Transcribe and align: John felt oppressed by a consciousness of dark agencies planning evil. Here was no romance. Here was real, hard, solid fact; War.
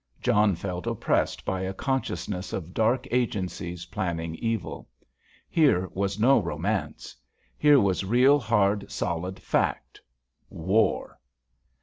John 0.19 0.55
felt 0.55 0.87
oppressed 0.87 1.45
by 1.45 1.61
a 1.61 1.75
consciousness 1.75 2.53
of 2.53 2.73
dark 2.73 3.05
agencies 3.11 3.85
planning 3.85 4.33
evil. 4.33 4.89
Here 5.47 5.89
was 5.93 6.19
no 6.19 6.41
romance. 6.41 7.15
Here 7.55 7.79
was 7.79 8.03
real, 8.03 8.39
hard, 8.39 8.91
solid 8.91 9.39
fact; 9.39 10.01
War. 10.49 11.19